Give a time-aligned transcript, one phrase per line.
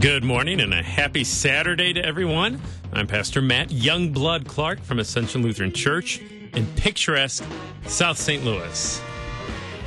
[0.00, 2.60] Good morning and a happy Saturday to everyone.
[2.92, 6.20] I'm Pastor Matt Youngblood Clark from Ascension Lutheran Church
[6.54, 7.44] in picturesque
[7.86, 8.42] South St.
[8.44, 9.00] Louis.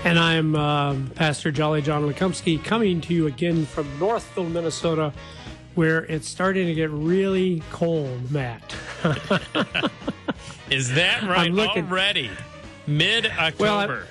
[0.03, 5.13] And I'm uh, Pastor Jolly John Lekumsky coming to you again from Northville, Minnesota,
[5.75, 8.75] where it's starting to get really cold, Matt.
[10.69, 12.29] Is that right I'm looking- already?
[12.85, 14.07] Mid Well, October.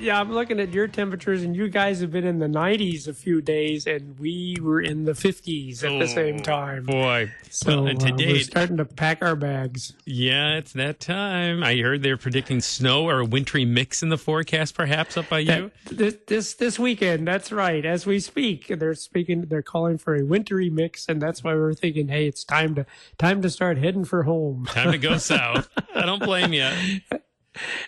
[0.00, 3.12] Yeah, I'm looking at your temperatures, and you guys have been in the 90s a
[3.14, 6.84] few days, and we were in the 50s at the same time.
[6.84, 7.30] Boy.
[7.50, 9.92] So well, uh, today, we're starting to pack our bags.
[10.06, 11.62] yeah, it's that time.
[11.62, 15.40] I heard they're predicting snow or a wintry mix in the forecast, perhaps up by
[15.40, 15.70] you.
[15.86, 17.84] That- this, this this weekend, that's right.
[17.84, 19.42] As we speak, they're speaking.
[19.42, 22.86] They're calling for a wintry mix, and that's why we're thinking, hey, it's time to
[23.18, 24.66] time to start heading for home.
[24.66, 25.68] Time to go south.
[25.94, 26.70] I don't blame you.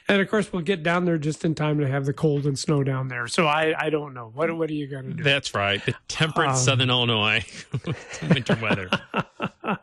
[0.08, 2.58] And of course, we'll get down there just in time to have the cold and
[2.58, 3.26] snow down there.
[3.26, 4.30] So I, I don't know.
[4.34, 5.22] What what are you going to do?
[5.22, 5.84] That's right.
[5.84, 7.44] The temperate Um, southern Illinois
[8.28, 8.90] winter weather.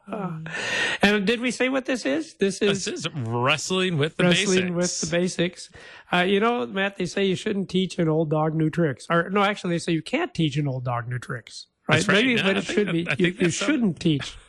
[1.02, 2.34] And did we say what this is?
[2.36, 4.50] This is This is wrestling with the basics.
[4.50, 5.02] wrestling basics.
[5.02, 5.70] with the basics.
[6.12, 9.08] Uh, you know, Matt, they say you shouldn't teach an old dog new tricks.
[9.10, 11.67] Or no, actually, they say you can't teach an old dog new tricks.
[11.88, 11.95] Right?
[11.98, 12.26] That's right.
[12.26, 13.08] Maybe, No, it should that- be.
[13.08, 14.36] I You, you shouldn't teach.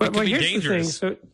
[0.00, 0.98] Well, well here's dangerous.
[1.00, 1.18] the thing.
[1.22, 1.28] So,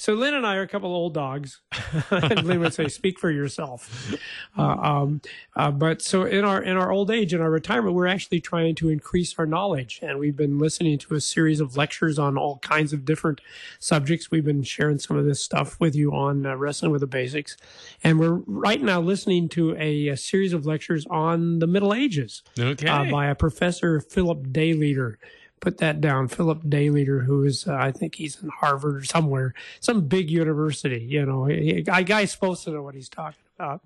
[0.00, 1.60] so Lynn and I are a couple of old dogs.
[2.10, 4.14] Lynn would say, "Speak for yourself."
[4.56, 5.20] Uh, um,
[5.56, 8.76] uh, but so in our in our old age, in our retirement, we're actually trying
[8.76, 12.58] to increase our knowledge, and we've been listening to a series of lectures on all
[12.60, 13.40] kinds of different
[13.80, 14.30] subjects.
[14.30, 17.56] We've been sharing some of this stuff with you on uh, wrestling with the basics,
[18.04, 22.42] and we're right now listening to a, a series of lectures on the Middle Ages
[22.58, 22.86] Okay.
[22.86, 25.16] uh, by a professor Philip Daileader.
[25.60, 29.54] Put that down, Philip Daileader, who is uh, I think he's in Harvard or somewhere,
[29.80, 31.00] some big university.
[31.00, 33.82] You know, a a guy's supposed to know what he's talking about.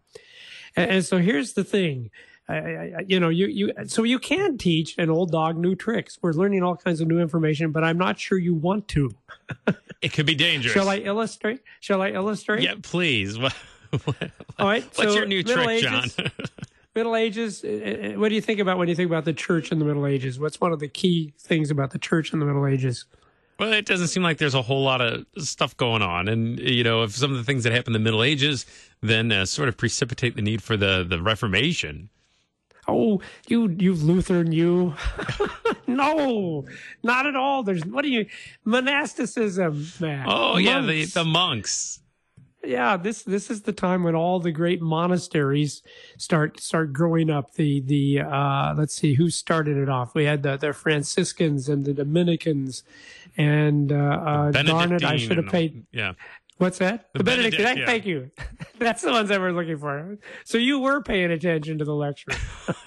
[0.76, 2.10] And, and so here's the thing.
[2.48, 5.74] I, I, I- you know, you, you, so you can teach an old dog new
[5.74, 6.18] tricks.
[6.20, 9.14] We're learning all kinds of new information, but I'm not sure you want to.
[10.02, 10.74] it could be dangerous.
[10.74, 11.60] Shall I illustrate?
[11.80, 12.62] Shall I illustrate?
[12.62, 13.38] Yeah, please.
[13.92, 14.82] What, what- All right.
[14.82, 16.30] what's so your new trick, Ages- John?
[16.94, 17.64] Middle Ages.
[17.64, 19.84] uh, uh, What do you think about when you think about the church in the
[19.84, 20.38] Middle Ages?
[20.38, 23.06] What's one of the key things about the church in the Middle Ages?
[23.58, 26.82] well, it doesn't seem like there's a whole lot of stuff going on, and you
[26.82, 28.66] know, if some of the things that happened in the Middle Ages
[29.02, 32.08] then uh, sort of precipitate the need for the the Reformation.
[32.88, 34.94] Oh, you, you Lutheran, you.
[35.86, 36.64] no,
[37.04, 37.62] not at all.
[37.62, 38.26] There's what do you
[38.64, 40.26] monasticism, man?
[40.28, 42.00] Oh yeah, the the monks.
[42.64, 42.96] Yeah.
[42.96, 45.82] This this is the time when all the great monasteries
[46.18, 47.54] start start growing up.
[47.54, 50.14] The the uh, let's see who started it off.
[50.14, 52.82] We had the the Franciscans and the Dominicans,
[53.36, 55.86] and uh, uh, darn it, I should have paid.
[55.92, 56.12] Yeah,
[56.62, 57.08] What's that?
[57.12, 57.64] The Benedictine.
[57.64, 57.86] Benedict, yeah.
[57.86, 58.30] Thank you.
[58.78, 60.16] That's the ones I was looking for.
[60.44, 62.30] So you were paying attention to the lecture.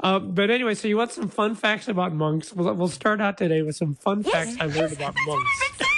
[0.00, 2.52] uh, but anyway, so you want some fun facts about monks?
[2.52, 5.96] We'll, we'll start out today with some fun facts I learned about monks.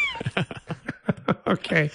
[1.51, 1.91] Okay.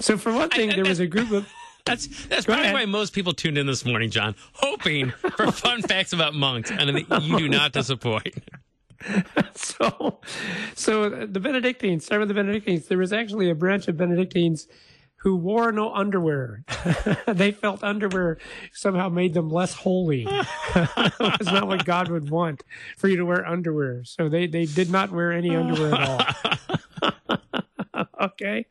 [0.00, 1.48] So for one thing, there was a group of
[1.84, 2.74] that's that's Go probably ahead.
[2.74, 7.06] why most people tuned in this morning, John, hoping for fun facts about monks, and
[7.22, 8.42] you do not disappoint.
[9.54, 10.20] so
[10.74, 12.86] so the Benedictines, start with the Benedictines.
[12.86, 14.68] There was actually a branch of Benedictines
[15.16, 16.64] who wore no underwear.
[17.28, 18.38] they felt underwear
[18.72, 20.26] somehow made them less holy.
[20.28, 22.64] it was not what God would want
[22.96, 24.02] for you to wear underwear.
[24.04, 27.38] So they, they did not wear any underwear at all.
[28.32, 28.66] okay.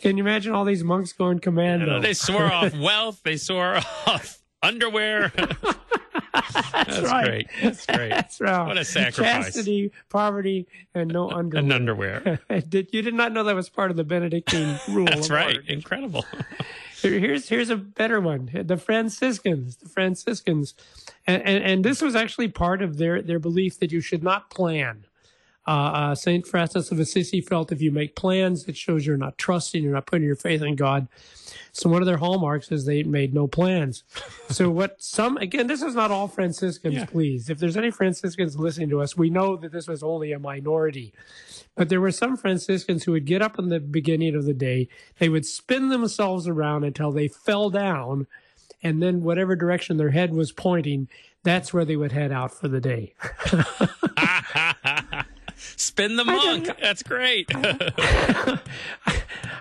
[0.00, 2.00] Can you imagine all these monks going commando?
[2.00, 3.20] They swore off wealth.
[3.22, 5.32] They swore off underwear.
[6.72, 7.24] That's, right.
[7.26, 7.48] great.
[7.62, 8.08] That's great.
[8.10, 8.66] That's right.
[8.66, 9.46] What a sacrifice.
[9.46, 11.62] Chastity, poverty, and no underwear.
[11.62, 12.40] And underwear.
[12.68, 15.04] did you did not know that was part of the Benedictine rule?
[15.06, 15.56] That's right.
[15.56, 15.68] art.
[15.68, 16.24] Incredible.
[17.00, 18.48] Here- Here's here's a better one.
[18.52, 20.74] The Franciscans, the Franciscans,
[21.26, 24.50] and, and and this was actually part of their their belief that you should not
[24.50, 25.04] plan.
[25.66, 29.38] Uh, uh, Saint Francis of Assisi felt if you make plans, it shows you're not
[29.38, 31.06] trusting, you're not putting your faith in God.
[31.70, 34.02] So one of their hallmarks is they made no plans.
[34.50, 37.04] so what some again, this is not all Franciscans, Yeah.
[37.06, 37.48] please.
[37.48, 41.12] If there's any Franciscans listening to us, we know that this was only a minority.
[41.76, 44.88] But there were some Franciscans who would get up in the beginning of the day,
[45.18, 48.26] they would spin themselves around until they fell down,
[48.82, 51.08] and then whatever direction their head was pointing,
[51.44, 53.14] that's where they would head out for the day.
[55.92, 56.70] Spin the monk.
[56.80, 57.50] That's great.
[57.54, 58.60] I,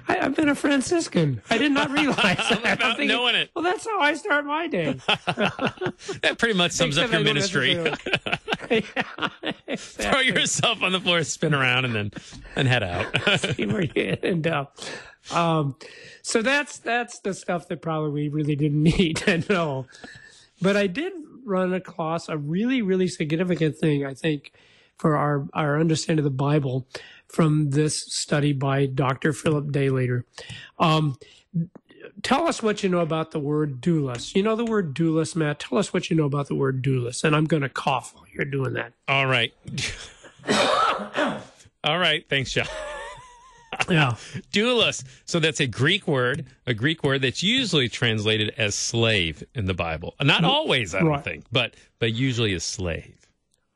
[0.08, 1.42] I've been a Franciscan.
[1.50, 2.52] I did not realize that.
[2.52, 3.52] I'm Without thinking, knowing it.
[3.54, 4.94] Well, that's how I start my day.
[5.08, 7.74] that pretty much sums up your ministry.
[7.74, 7.96] Yeah,
[8.70, 9.76] exactly.
[9.76, 12.12] Throw yourself on the floor, spin around, and then
[12.56, 13.08] and head out.
[13.38, 14.78] see where you end up.
[15.32, 15.76] Um,
[16.22, 19.86] so that's that's the stuff that probably we really didn't need to know.
[20.62, 21.12] But I did
[21.44, 24.54] run across a really, really significant thing, I think,
[25.02, 26.88] for our, our understanding of the Bible
[27.28, 29.34] from this study by Dr.
[29.34, 30.26] Philip Daileader.
[30.78, 31.18] Um,
[32.22, 34.36] tell us what you know about the word doulos.
[34.36, 35.60] You know the word doulos, Matt?
[35.60, 37.24] Tell us what you know about the word doulos.
[37.24, 38.94] And I'm going to cough while you're doing that.
[39.08, 39.52] All right.
[41.84, 42.24] All right.
[42.30, 42.68] Thanks, John.
[43.90, 44.12] Yeah.
[44.54, 45.04] Doulos.
[45.26, 49.74] So that's a Greek word, a Greek word that's usually translated as slave in the
[49.74, 50.14] Bible.
[50.22, 51.24] Not always, I don't Right.
[51.24, 53.16] think, but but usually as slave.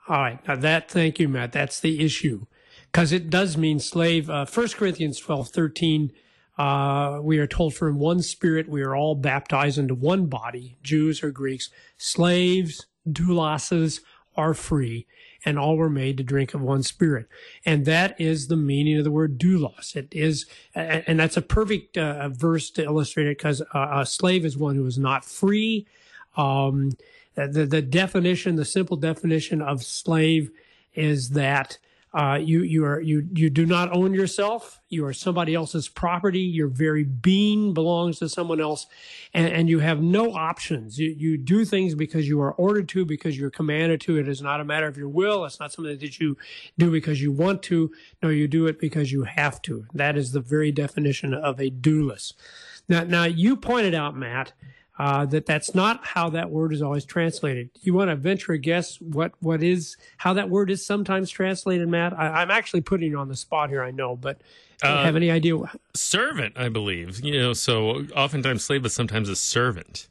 [0.08, 0.48] All right.
[0.48, 1.52] Now that, thank you, Matt.
[1.52, 2.46] That's the issue.
[2.92, 4.30] Because it does mean slave.
[4.30, 6.12] Uh, 1 Corinthians 12, 13,
[6.58, 11.24] uh, we are told for one spirit we are all baptized into one body, Jews
[11.24, 14.02] or Greeks, slaves, douloses
[14.38, 15.06] are free,
[15.44, 17.28] and all were made to drink of one spirit.
[17.66, 19.96] And that is the meaning of the word doulos.
[19.96, 24.06] It is, and and that's a perfect uh, verse to illustrate it because uh, a
[24.06, 25.88] slave is one who is not free.
[26.38, 26.92] Um,
[27.36, 30.52] the, the definition, the simple definition of slave
[30.94, 31.78] is that
[32.16, 34.80] uh, you you are you you do not own yourself.
[34.88, 36.40] You are somebody else's property.
[36.40, 38.88] Your very being belongs to someone else,
[39.34, 40.98] and, and you have no options.
[40.98, 44.18] You you do things because you are ordered to, because you're commanded to.
[44.18, 45.44] It is not a matter of your will.
[45.44, 46.38] It's not something that you
[46.78, 47.92] do because you want to.
[48.24, 49.86] No, you do it because you have to.
[49.94, 52.32] That is the very definition of a doulos.
[52.88, 54.54] Now, now you pointed out, Matt,
[54.98, 57.70] uh, that that's not how that word is always translated.
[57.82, 61.88] You want to venture a guess what what is how that word is sometimes translated,
[61.88, 62.18] Matt?
[62.18, 63.84] I, I'm actually putting you on the spot here.
[63.84, 64.40] I know, but
[64.82, 65.56] do you Uh, have any idea?
[65.94, 67.22] Servant, I believe.
[67.22, 70.08] You know, so oftentimes slave, but sometimes a servant.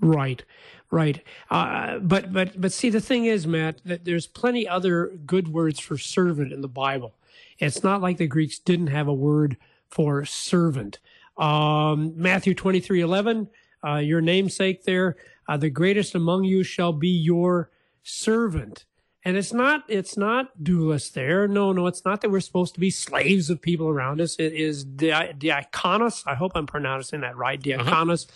[0.00, 0.44] Right,
[0.90, 1.22] right.
[1.50, 5.80] Uh, but but but see, the thing is, Matt, that there's plenty other good words
[5.80, 7.14] for servant in the Bible.
[7.58, 9.56] It's not like the Greeks didn't have a word
[9.88, 10.98] for servant.
[11.36, 13.48] Um, Matthew twenty three eleven,
[13.86, 15.16] uh, your namesake there,
[15.48, 17.70] uh, the greatest among you shall be your
[18.02, 18.84] servant.
[19.24, 21.48] And it's not it's not doulos there.
[21.48, 24.36] No, no, it's not that we're supposed to be slaves of people around us.
[24.38, 26.22] It is di- diakonos.
[26.26, 27.60] I hope I'm pronouncing that right.
[27.60, 28.26] Diakonos.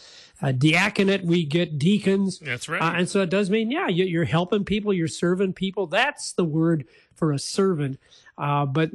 [0.42, 2.40] Uh, diaconate, we get deacons.
[2.40, 2.82] That's right.
[2.82, 5.86] Uh, and so it does mean, yeah, you, you're helping people, you're serving people.
[5.86, 6.84] That's the word
[7.14, 8.00] for a servant.
[8.36, 8.90] Uh, but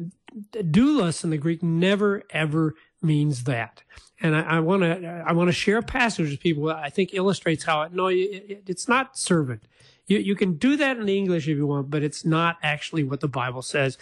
[0.52, 3.82] doulos in the Greek never ever means that.
[4.20, 7.14] And I want to I want to share a passage with people that I think
[7.14, 7.94] illustrates how it.
[7.94, 9.64] No, it, it, it's not servant.
[10.08, 13.04] You you can do that in the English if you want, but it's not actually
[13.04, 13.98] what the Bible says.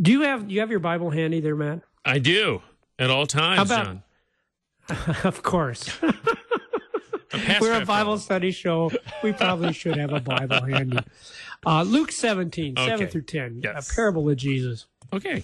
[0.00, 1.82] Do you have you have your Bible handy there, Matt?
[2.04, 2.62] I do
[2.98, 3.84] at all times, How about-
[4.88, 5.16] John.
[5.24, 5.88] of course.
[7.34, 8.90] A We're a Bible study show.
[9.22, 10.98] We probably should have a Bible handy.
[11.64, 13.90] Uh, Luke 17, 7 through 10, Yes.
[13.90, 14.84] a parable of Jesus.
[15.14, 15.42] Okay.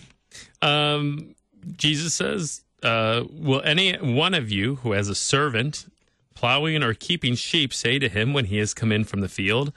[0.60, 1.34] Um,
[1.78, 5.86] Jesus says, uh, Will any one of you who has a servant
[6.34, 9.72] plowing or keeping sheep say to him when he has come in from the field,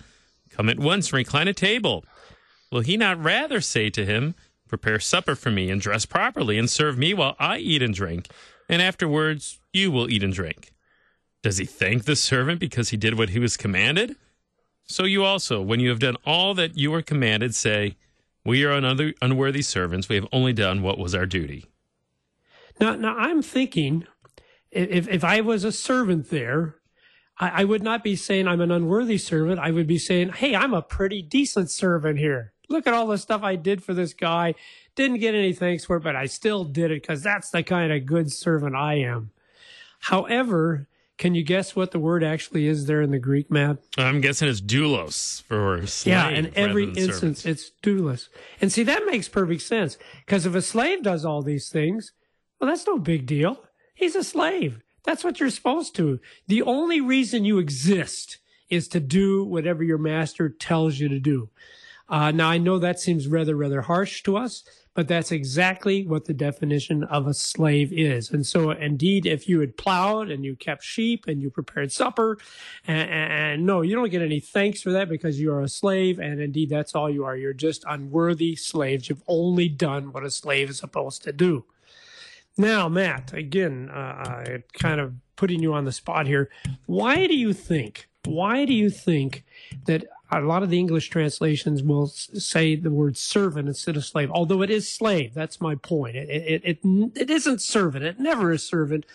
[0.50, 2.04] Come at once and recline at table?
[2.72, 4.36] Will he not rather say to him,
[4.68, 8.28] Prepare supper for me and dress properly and serve me while I eat and drink,
[8.70, 10.72] and afterwards you will eat and drink?
[11.44, 14.16] Does he thank the servant because he did what he was commanded?
[14.86, 17.96] So you also, when you have done all that you were commanded, say,
[18.46, 18.74] We are
[19.22, 20.10] unworthy servants.
[20.10, 21.71] We have only done what was our duty.
[22.82, 24.06] Now, now I'm thinking
[24.72, 26.76] if, if I was a servant there,
[27.38, 29.60] I, I would not be saying I'm an unworthy servant.
[29.60, 32.54] I would be saying, hey, I'm a pretty decent servant here.
[32.70, 34.56] Look at all the stuff I did for this guy.
[34.96, 37.92] Didn't get any thanks for it, but I still did it because that's the kind
[37.92, 39.32] of good servant I am.
[40.00, 43.78] However, can you guess what the word actually is there in the Greek, Matt?
[43.98, 46.14] I'm guessing it's doulos for slave.
[46.14, 48.30] Yeah, in every instance, it's doulos.
[48.60, 52.14] And see, that makes perfect sense because if a slave does all these things,
[52.62, 53.60] well, that's no big deal.
[53.96, 54.82] He's a slave.
[55.04, 56.20] That's what you're supposed to.
[56.48, 58.38] The only reason you exist
[58.70, 61.50] is to do whatever your master tells you to do.
[62.08, 64.64] Uh, now, I know that seems rather, rather harsh to us,
[64.94, 68.30] but that's exactly what the definition of a slave is.
[68.30, 72.38] And so, indeed, if you had plowed and you kept sheep and you prepared supper,
[72.86, 76.20] and, and no, you don't get any thanks for that because you are a slave.
[76.20, 77.36] And indeed, that's all you are.
[77.36, 79.10] You're just unworthy slaves.
[79.10, 81.66] You've only done what a slave is supposed to do.
[82.58, 86.50] Now, Matt, again, uh, kind of putting you on the spot here.
[86.86, 88.08] Why do you think?
[88.26, 89.44] Why do you think
[89.86, 94.30] that a lot of the English translations will say the word servant instead of slave?
[94.32, 96.16] Although it is slave, that's my point.
[96.16, 96.80] It it it,
[97.16, 98.06] it isn't servant.
[98.06, 99.06] It never is servant.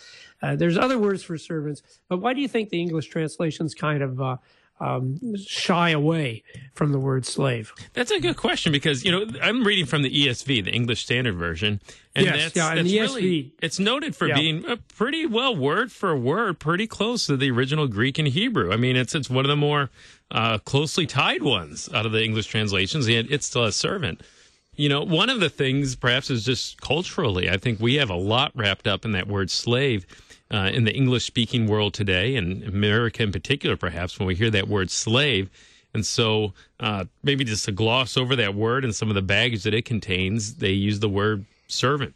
[0.43, 4.03] Uh, there's other words for servants, but why do you think the English translations kind
[4.03, 4.37] of uh,
[4.81, 6.43] um, shy away
[6.75, 7.73] from the word slave?
[7.95, 11.37] That's a good question because you know I'm reading from the ESV, the English Standard
[11.37, 11.81] Version,
[12.15, 14.35] and Yes, that's, yeah, and that's the really ESV it's noted for Yeah.
[14.37, 18.73] being a pretty well word for word, pretty close to the original Greek and Hebrew.
[18.73, 19.91] I mean, it's it's one of the more
[20.31, 24.21] uh, closely tied ones out of the English translations, and it's still a servant.
[24.75, 28.15] You know, one of the things perhaps is just culturally, I think we have a
[28.17, 30.05] lot wrapped up in that word slave.
[30.49, 34.49] Uh, in the English speaking world today, and America in particular, perhaps, when we hear
[34.49, 35.51] that word slave,
[35.93, 39.63] and so uh, maybe just to gloss over that word and some of the baggage
[39.63, 42.15] that it contains, they use the word servant.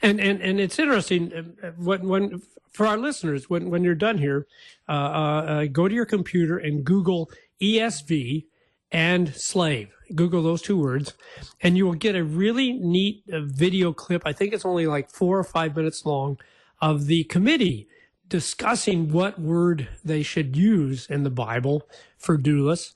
[0.00, 1.30] And and and it's interesting
[1.62, 2.42] uh, uh, when when
[2.72, 4.46] for our listeners when when you're done here,
[4.88, 7.30] uh, uh, uh, go to your computer and Google
[7.60, 8.46] ESV
[8.90, 9.94] and slave.
[10.14, 11.14] Google those two words,
[11.60, 14.22] and you will get a really neat uh, video clip.
[14.24, 16.38] I think it's only like four or five minutes long
[16.80, 17.88] of the committee
[18.28, 21.82] discussing what word they should use in the Bible
[22.16, 22.94] for doulos.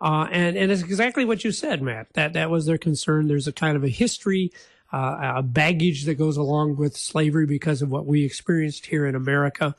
[0.00, 2.06] Uh, and, and it's exactly what you said, Matt.
[2.14, 3.26] That, that was their concern.
[3.26, 4.52] There's a kind of a history,
[4.92, 9.14] uh, a baggage that goes along with slavery because of what we experienced here in
[9.14, 9.74] America.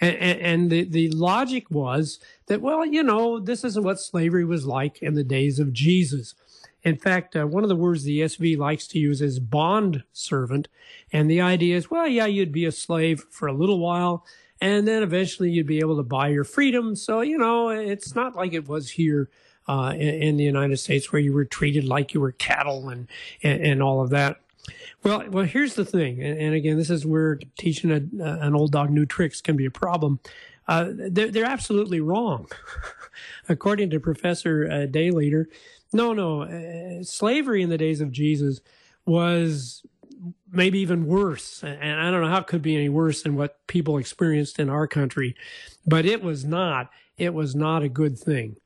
[0.00, 4.44] And, and, and the, the logic was that, well, you know, this isn't what slavery
[4.44, 6.34] was like in the days of Jesus.
[6.84, 10.68] In fact, uh, one of the words the ESV likes to use is bond servant.
[11.12, 14.24] And the idea is, well, yeah, you'd be a slave for a little while,
[14.60, 16.94] and then eventually you'd be able to buy your freedom.
[16.94, 19.30] So, you know, it's not like it was here
[19.66, 23.08] uh, in, in the United States where you were treated like you were cattle and,
[23.42, 24.40] and, and all of that.
[25.02, 28.90] Well, well, here's the thing, and, again, this is where teaching a, an old dog
[28.90, 30.20] new tricks can be a problem.
[30.66, 32.48] Uh, they're, they're absolutely wrong.
[33.48, 35.44] According to Professor uh, Daileader,
[35.92, 38.60] no, no, uh, slavery in the days of Jesus
[39.04, 39.84] was
[40.50, 41.62] maybe even worse.
[41.62, 44.70] And I don't know how it could be any worse than what people experienced in
[44.70, 45.36] our country,
[45.86, 46.90] but it was not.
[47.18, 48.56] It was not a good thing.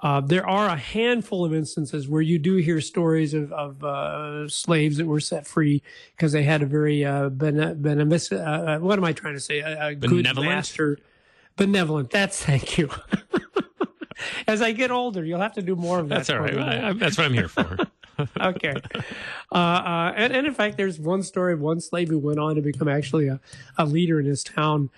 [0.00, 4.48] Uh, there are a handful of instances where you do hear stories of, of uh,
[4.48, 5.82] slaves that were set free
[6.16, 9.58] because they had a very uh, bene- benemis- uh, what am I trying to say?
[9.58, 10.98] A, a good master.
[11.56, 12.10] Benevolent.
[12.10, 12.90] That's thank you.
[14.46, 16.26] As I get older, you'll have to do more of that.
[16.26, 16.56] That's all right.
[16.56, 17.78] I, I, that's what I'm here for.
[18.40, 18.74] okay.
[19.52, 22.56] Uh, uh, and, and in fact, there's one story of one slave who went on
[22.56, 23.40] to become actually a,
[23.76, 24.90] a leader in his town.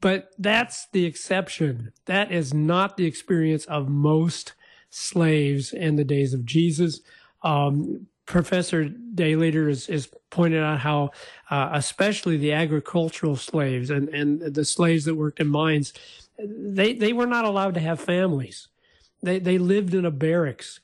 [0.00, 1.92] But that's the exception.
[2.06, 4.54] That is not the experience of most
[4.88, 7.00] slaves in the days of Jesus.
[7.42, 11.10] Um, Professor Daileader is, is pointed out how,
[11.50, 15.92] uh, especially the agricultural slaves and, and the slaves that worked in mines,
[16.38, 18.68] they, they were not allowed to have families.
[19.22, 20.80] They, they lived in a barracks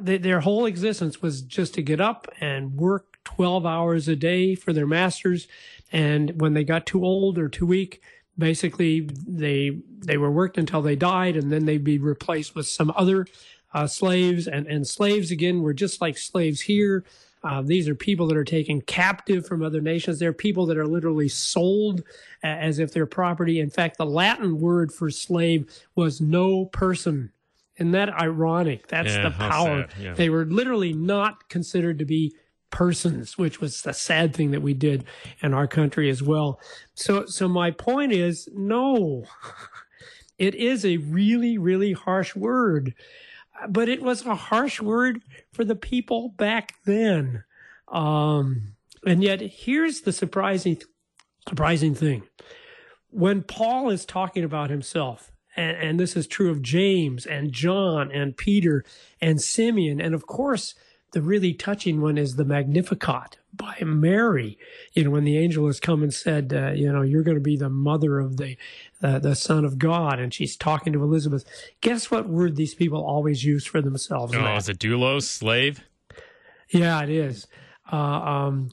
[0.00, 4.54] they, their whole existence was just to get up and work 12 hours a day
[4.54, 5.48] for their masters.
[5.92, 8.02] And when they got too old or too weak,
[8.38, 12.92] basically they, they were worked until they died and then they'd be replaced with some
[12.96, 13.26] other
[13.74, 14.46] uh, slaves.
[14.46, 17.04] And, and slaves, again, were just like slaves here.
[17.44, 20.18] Uh, these are people that are taken captive from other nations.
[20.18, 22.00] They're people that are literally sold
[22.42, 23.60] uh, as if they're property.
[23.60, 27.30] In fact, the Latin word for slave was no person.
[27.76, 28.88] Isn't that ironic?
[28.88, 29.86] That's Yeah, the power.
[30.00, 30.14] yeah.
[30.14, 32.34] They were literally not considered to be
[32.70, 35.04] persons, which was the sad thing that we did
[35.42, 36.60] in our country as well.
[36.94, 39.24] So, so my point is, no,
[40.38, 42.94] it is a really, really harsh word,
[43.68, 45.22] but it was a harsh word
[45.52, 47.44] for the people back then.
[47.88, 48.74] Um,
[49.06, 50.80] and yet here's the surprising,
[51.48, 52.22] surprising thing.
[53.10, 58.12] When Paul is talking about himself, and, and this is true of James and John
[58.12, 58.84] and Peter
[59.20, 60.00] and Simeon.
[60.00, 60.74] And of course,
[61.12, 64.58] the really touching one is the Magnificat by Mary.
[64.92, 67.42] You know, when the angel has come and said, uh, you know, you're going to
[67.42, 68.56] be the mother of the,
[69.02, 70.18] uh, the son of God.
[70.18, 71.44] And she's talking to Elizabeth.
[71.80, 74.34] Guess what word these people always use for themselves?
[74.34, 75.82] oh, is it doulos, slave?
[76.70, 77.46] Yeah, it is.
[77.90, 78.70] Uh, um,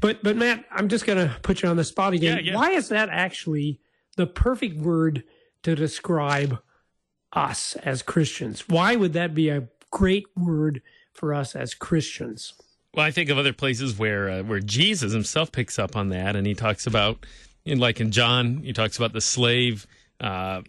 [0.00, 2.36] but but Matt, I'm just going to put you on the spot again.
[2.38, 2.54] Yeah, yeah.
[2.54, 3.80] Why is that actually
[4.16, 5.24] the perfect word
[5.64, 6.58] to describe
[7.32, 8.68] us as Christians?
[8.68, 12.52] Why would that be a great word for us as Christians?
[12.94, 16.36] Well, I think of other places where uh, where Jesus himself picks up on that,
[16.36, 17.24] and he talks about,
[17.64, 19.86] in like in John, he talks about the slave
[20.20, 20.62] uh,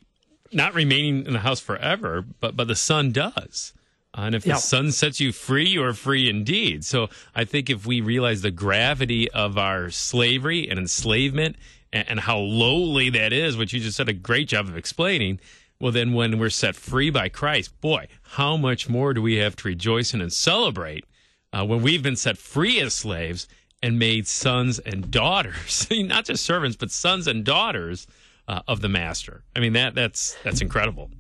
[0.53, 3.74] not remaining in the house forever, but but the son does.
[4.13, 6.84] And if the Son sets you free, you are free indeed.
[6.84, 11.55] So I think if we realize the gravity of our slavery and enslavement
[11.93, 15.39] and, and how lowly that is, which you just did a great job of explaining,
[15.79, 19.55] well, then when we're set free by Christ, boy, how much more do we have
[19.57, 21.05] to rejoice in and celebrate
[21.53, 23.48] uh, when we've been set free as slaves
[23.84, 28.07] and made sons and daughters, not just servants, but sons and daughters
[28.48, 29.43] uh, of the Master.
[29.55, 31.12] I mean, that that's that's incredible.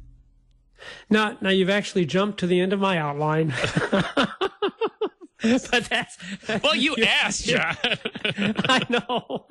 [1.09, 3.53] Now, now you've actually jumped to the end of my outline.
[3.91, 6.17] but that's
[6.63, 7.75] Well, you asked, John.
[8.23, 9.47] I know.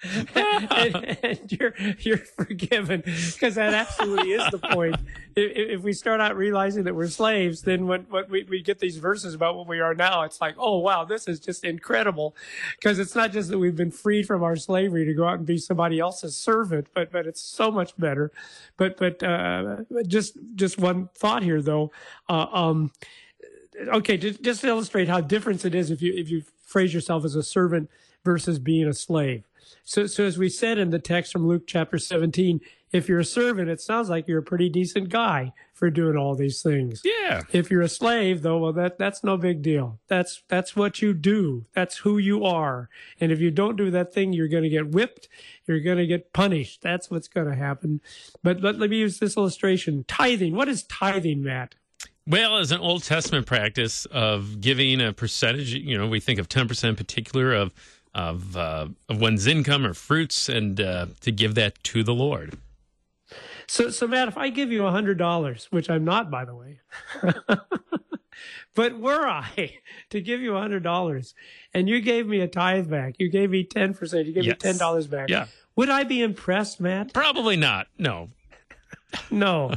[0.34, 4.96] and, and you're you're forgiven because that absolutely is the point.
[5.34, 8.78] If, if we start out realizing that we're slaves, then when, when we, we get
[8.78, 12.36] these verses about what we are now, it's like, oh wow, this is just incredible.
[12.78, 15.46] Because it's not just that we've been freed from our slavery to go out and
[15.46, 18.30] be somebody else's servant, but but it's so much better.
[18.76, 21.90] But but uh, just just one thought here though.
[22.28, 22.92] Uh, um,
[23.88, 27.24] okay, just, just to illustrate how different it is if you if you phrase yourself
[27.24, 27.90] as a servant
[28.24, 29.47] versus being a slave.
[29.84, 32.60] So, so as we said in the text from Luke chapter 17,
[32.90, 36.34] if you're a servant, it sounds like you're a pretty decent guy for doing all
[36.34, 37.02] these things.
[37.04, 37.42] yeah.
[37.52, 40.00] If you're a slave, though, well, that that's no big deal.
[40.08, 41.66] That's that's what you do.
[41.74, 42.88] That's who you are.
[43.20, 45.28] And if you don't do that thing, you're going to get whipped.
[45.66, 46.80] You're going to get punished.
[46.80, 48.00] That's what's going to happen.
[48.42, 50.54] But let, let me use this illustration: tithing.
[50.54, 51.74] What is tithing, Matt?
[52.26, 56.46] Well, as an Old Testament practice of giving a percentage, you know, we think of
[56.46, 57.72] 10% in particular of
[58.18, 62.58] of uh, of one's income or fruits, and uh, to give that to the Lord.
[63.66, 66.54] So, so Matt, if I give you a hundred dollars, which I'm not, by the
[66.54, 66.80] way,
[68.74, 69.78] but were I
[70.10, 71.34] to give you a hundred dollars
[71.74, 74.54] and you gave me a tithe back, you gave me ten percent, you gave Yes.
[74.54, 75.46] me ten dollars back, Yeah.
[75.76, 77.12] would I be impressed, Matt?
[77.12, 77.86] Probably not.
[77.98, 78.30] No.
[79.30, 79.72] No,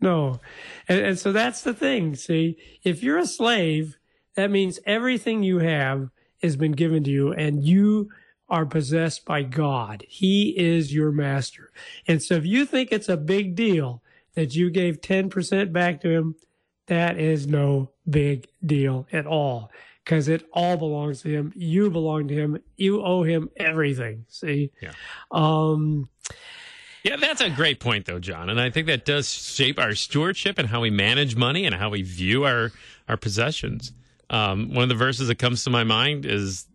[0.00, 0.40] no,
[0.88, 2.16] and, and so that's the thing.
[2.16, 3.96] See, if you're a slave,
[4.34, 6.10] that means everything you have
[6.42, 8.10] has been given to you, and you
[8.48, 10.04] are possessed by God.
[10.08, 11.72] He is your master.
[12.06, 14.02] And so if you think it's a big deal
[14.34, 16.34] that you gave 10% back to him,
[16.86, 19.70] that is no big deal at all
[20.04, 21.52] because it all belongs to him.
[21.56, 22.58] You belong to him.
[22.76, 24.26] You owe him everything.
[24.28, 24.72] See?
[24.80, 24.92] Yeah.
[25.30, 26.08] Um,
[27.04, 28.48] Yeah, that's a great point, though, John.
[28.50, 31.90] And I think that does shape our stewardship and how we manage money and how
[31.90, 32.70] we view our
[33.08, 33.92] our possessions.
[34.32, 36.66] Um, one of the verses that comes to my mind is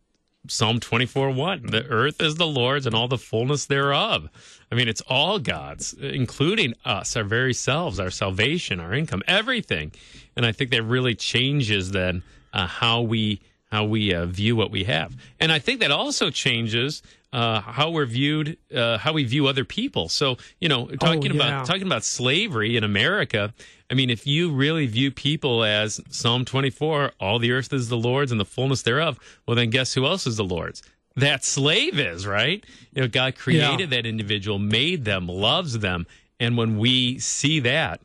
[0.47, 1.65] Psalm 24 1.
[1.67, 4.29] The earth is the Lord's and all the fullness thereof.
[4.71, 9.91] I mean, it's all God's, including us, our very selves, our salvation, our income, everything.
[10.35, 13.41] And I think that really changes then uh, how we
[13.71, 15.13] how we uh, view what we have.
[15.41, 17.03] And I think that also changes
[17.37, 20.09] uh, how we're viewed, uh, how we view other people.
[20.09, 21.35] So, you know, talking yeah.
[21.35, 23.53] about talking about slavery in America.
[23.91, 27.95] I mean, if you really view people as Psalm 24, all the earth is the
[27.95, 30.81] Lord's and the fullness thereof, well, then guess who else is the Lord's?
[31.15, 32.65] That slave is, right?
[32.91, 36.07] You know, God created that individual, made them, loves them.
[36.39, 38.01] And when we see that,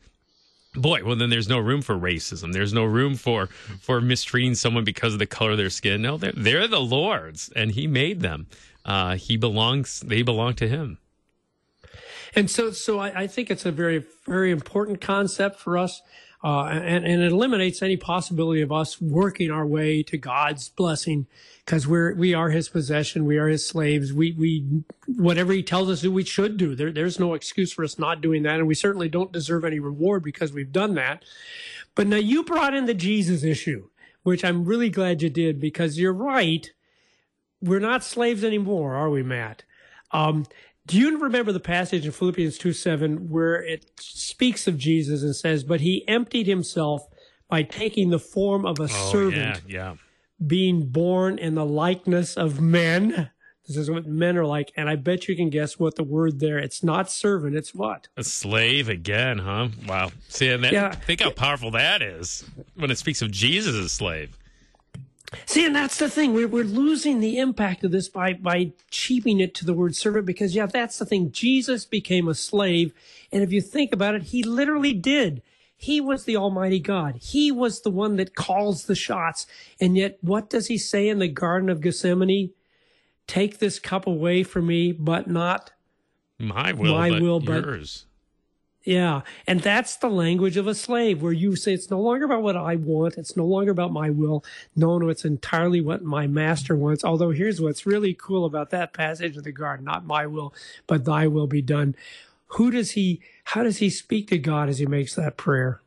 [0.75, 2.53] boy, well, then there's no room for racism.
[2.53, 3.47] There's no room for
[3.81, 6.03] for mistreating someone because of the color of their skin.
[6.03, 8.47] No, they're, they're the Lord's, and He made them.
[8.85, 10.01] Uh, he belongs.
[10.01, 10.99] They belong to Him.
[12.35, 16.01] And so, so I, I think it's a very, very important concept for us,
[16.43, 21.27] uh, and, and it eliminates any possibility of us working our way to God's blessing,
[21.65, 24.13] because we're we are His possession, we are His slaves.
[24.13, 27.85] We we whatever He tells us that we should do, there there's no excuse for
[27.85, 31.25] us not doing that, and we certainly don't deserve any reward because we've done that.
[31.95, 33.89] But now you brought in the Jesus issue,
[34.23, 36.73] which I'm really glad you did, because you're right.
[37.63, 39.63] We're not slaves anymore, are we, Matt?
[40.11, 40.45] Um,
[40.87, 45.35] do you remember the passage in Philippians 2 7 where it speaks of Jesus and
[45.35, 47.07] says, But he emptied himself
[47.49, 49.95] by taking the form of a servant, Oh, yeah,
[50.45, 53.31] being born in the likeness of men?
[53.69, 54.73] This is what men are like.
[54.77, 58.09] And I bet you can guess what the word there, it's not servant, it's what?
[58.17, 59.69] A slave again, huh?
[59.87, 60.11] Wow.
[60.29, 60.91] See, and that, Yeah.
[60.91, 62.45] think how powerful that is
[62.75, 64.37] when it speaks of Jesus as slave.
[65.47, 66.35] See, and that's the thing.
[66.35, 70.27] We're, we're losing the impact of this by, by cheaping it to the word servant
[70.27, 71.33] because, yeah, that's the thing.
[71.33, 72.93] Jesus became a slave.
[73.31, 75.43] And if you think about it, he literally did.
[75.77, 77.17] He was the Almighty God.
[77.21, 79.47] He was the one that calls the shots.
[79.81, 82.51] And yet, what does he say in the Garden of Gethsemane?
[83.27, 85.73] Take this cup away from me, but not
[86.39, 88.07] My will, My but will, but- yours.
[88.85, 89.21] Yeah.
[89.47, 92.57] And that's the language of a slave where you say it's no longer about what
[92.57, 93.17] I want.
[93.17, 94.45] It's no longer about my will.
[94.75, 97.05] No, no, it's entirely what my master wants.
[97.05, 100.53] Although here's what's really cool about that passage of the garden, not my will,
[100.87, 101.95] but thy will be done.
[102.49, 105.81] Who does he, how does he speak to God as he makes that prayer?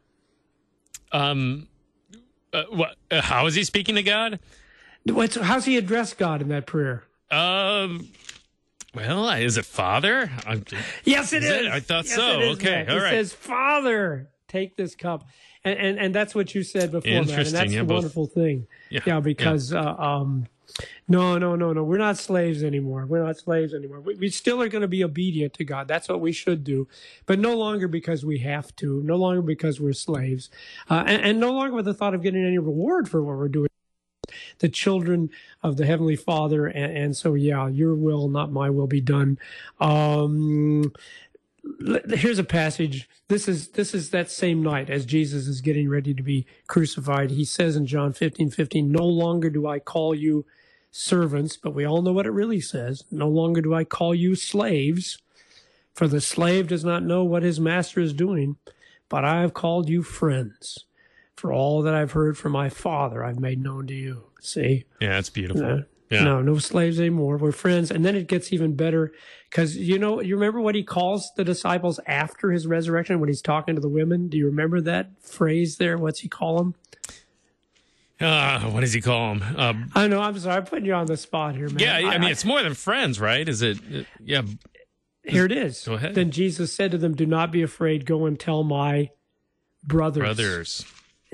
[1.12, 1.68] Um,
[2.54, 2.96] uh, what?
[3.12, 4.40] Uh, how is he speaking to God?
[5.04, 7.04] What's, how's he address God in that prayer?
[7.30, 8.08] Um.
[8.96, 10.32] Well, is it Father?
[10.46, 10.64] I'm,
[11.04, 11.66] Yes, it Is is.
[11.68, 11.72] it?
[11.72, 12.40] I thought Yes, so.
[12.40, 12.90] is, Okay, Matt.
[12.90, 15.28] all it says, "Father, take this cup,"
[15.64, 17.22] and and, and that's what you said before, Matt.
[17.22, 18.68] And Interesting, that's yeah, the both- wonderful thing.
[18.90, 20.48] Yeah, Yeah, because Uh, um,
[21.08, 23.06] no, no, no, no, we're not slaves anymore.
[23.06, 24.02] We're not slaves anymore.
[24.02, 25.88] We, we still are going to be obedient to God.
[25.88, 26.88] That's what we should do,
[27.28, 29.02] but no longer because we have to.
[29.04, 30.50] No longer because we're slaves,
[30.90, 33.48] uh, and, and no longer with the thought of getting any reward for what we're
[33.50, 33.68] doing
[34.60, 35.30] the children
[35.64, 39.38] of the heavenly father and, and so yeah your will not my will be done.
[39.80, 40.92] Um
[42.14, 43.10] here's a passage.
[43.28, 47.32] This is this is that same night as jesus is getting ready to be crucified.
[47.32, 50.46] He says in john 15 15 no longer do i call you
[50.92, 53.04] servants but we all know what it really says.
[53.12, 55.18] No longer do i call you slaves
[55.96, 58.58] for the slave does not know what his master is doing
[59.10, 60.86] but i have called you friends
[61.36, 64.24] for all that I've heard from my father, I've made known to you.
[64.40, 64.86] See?
[65.02, 65.62] yeah, it's beautiful.
[65.62, 66.24] No, Yeah.
[66.24, 67.38] no, no slaves anymore.
[67.38, 67.90] We're friends.
[67.92, 69.12] And then it gets even better
[69.50, 73.42] because, you know, you remember what he calls the disciples after his resurrection when he's
[73.42, 74.28] talking to the women?
[74.30, 75.98] Do you remember that phrase there?
[75.98, 76.76] What's he call them?
[78.22, 79.56] Uh, what does he call them?
[79.60, 80.22] Um, I know.
[80.22, 80.56] I'm sorry.
[80.56, 81.80] I'm putting you on the spot here, man.
[81.80, 83.48] yeah, I, mean, it's more than friends, right?
[83.48, 83.78] Is it?
[83.94, 84.44] uh, Yeah.
[85.24, 85.84] here it is.
[85.86, 86.16] Go ahead.
[86.16, 88.06] Then Jesus said to them, Do not be afraid.
[88.06, 89.10] Go and tell my
[89.84, 90.22] brothers.
[90.22, 90.86] Brothers.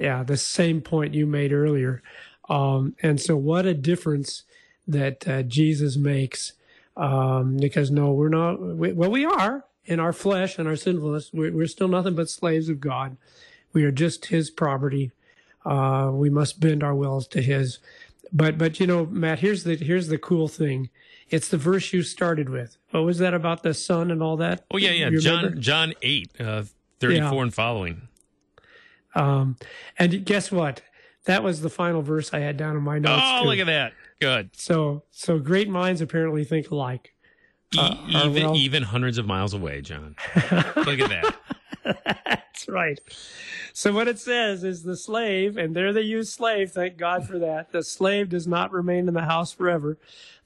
[0.01, 2.01] Yeah, the same point you made earlier.
[2.49, 4.43] Um, and so, what a difference
[4.87, 6.53] that uh, Jesus makes.
[6.97, 8.59] Um, because no, we're not.
[8.61, 11.31] We, well, we are in our flesh and our sinfulness.
[11.33, 13.15] We're, we're still nothing but slaves of God.
[13.73, 15.11] We are just His property.
[15.65, 17.79] Uh, we must bend our wills to His.
[18.33, 20.89] But but you know, Matt, here's the here's the cool thing.
[21.29, 22.77] It's the verse you started with.
[22.89, 24.65] What was that about the son and all that?
[24.71, 25.09] Oh yeah, yeah.
[25.19, 26.63] John John eight, uh,
[26.99, 27.41] thirty four Yeah.
[27.43, 28.01] and following.
[29.15, 29.57] Um,
[29.97, 30.81] and guess what?
[31.25, 33.21] That was the final verse I had down in my notes.
[33.23, 33.49] Oh, too.
[33.49, 33.93] look at that.
[34.19, 34.49] Good.
[34.55, 37.13] So, so great minds apparently think alike.
[37.77, 40.15] Uh, even well- even hundreds of miles away, John.
[40.35, 41.35] look at that.
[42.25, 42.99] That's right.
[43.73, 46.71] So what it says is the slave, and there they use slave.
[46.71, 47.71] Thank God for that.
[47.71, 49.97] The slave does not remain in the house forever.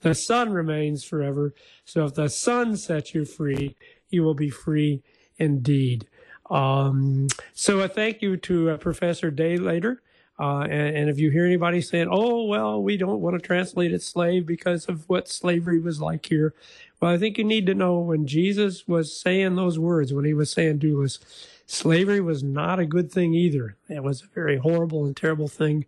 [0.02, 1.54] The son remains forever.
[1.84, 3.76] So if the son sets you free,
[4.10, 5.02] you will be free
[5.38, 6.08] indeed.
[6.50, 9.98] Um, so a thank you to uh, Professor Daileader.
[10.38, 13.94] Uh, and, and if you hear anybody saying, "Oh, well, we don't want to translate
[13.94, 16.54] it slave because of what slavery was like here,"
[17.00, 20.34] well, I think you need to know when Jesus was saying those words, when he
[20.34, 21.20] was saying doulos,
[21.66, 23.78] slavery was not a good thing either.
[23.90, 25.86] It was a very horrible and terrible thing.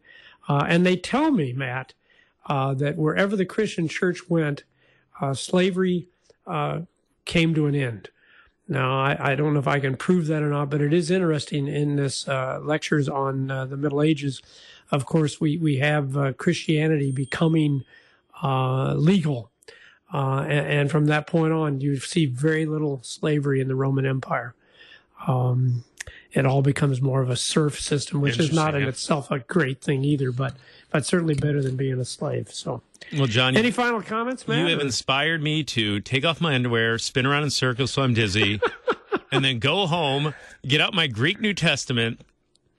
[0.48, 1.93] Uh, and they tell me, Matt,
[2.46, 4.63] uh, that wherever the Christian church went,
[5.20, 6.08] uh, slavery
[6.46, 6.82] uh,
[7.26, 8.10] came to an end.
[8.68, 11.10] Now, I, I don't know if I can prove that or not, but it is
[11.10, 14.42] interesting in this uh, lectures on uh, the Middle Ages.
[14.92, 17.84] Of course, we we have uh, Christianity becoming
[18.44, 19.52] uh, legal,
[20.14, 24.06] uh, and, and from that point on, you see very little slavery in the Roman
[24.06, 24.54] Empire.
[25.28, 25.84] Um,
[26.32, 28.90] it all becomes more of a serf system, which is not in yeah.
[28.90, 30.56] itself a great thing either, but
[30.91, 32.50] but certainly better than being a slave.
[32.52, 32.82] So,
[33.13, 34.65] Well, John, you- any final comments, man?
[34.65, 38.13] You have inspired me to take off my underwear, spin around in circles so I'm
[38.13, 38.60] dizzy,
[39.32, 40.34] and then go home,
[40.65, 42.21] get out my Greek New Testament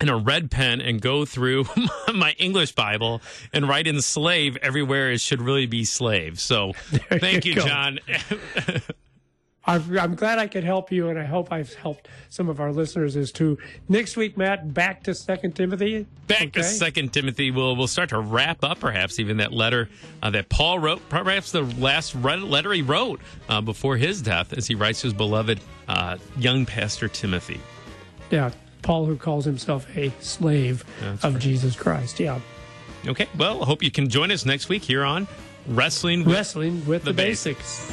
[0.01, 1.67] and a red pen and go through
[2.15, 3.21] my English Bible
[3.53, 6.39] and write in slave everywhere it should really be slave.
[6.39, 6.73] So
[7.21, 7.63] thank you you.
[7.63, 7.99] John.
[9.69, 13.17] I'm glad I could help you, and I hope I've helped some of our listeners
[13.17, 13.59] as too.
[13.89, 16.07] Next week, Matt, back to Second Timothy.
[16.27, 19.91] Back to Second Timothy, we'll we'll start to wrap up, perhaps even that letter
[20.23, 24.67] uh, that Paul wrote, perhaps the last letter he wrote uh, before his death, as
[24.67, 27.61] he writes to his beloved uh, young pastor Timothy.
[28.31, 28.51] Yeah,
[28.81, 30.85] Paul, who calls himself a slave
[31.23, 32.19] of Jesus Christ.
[32.19, 32.41] Yeah,
[33.07, 35.29] Okay, well, I hope you can join us next week here on
[35.67, 37.93] Wrestling with wrestling with the, The basics.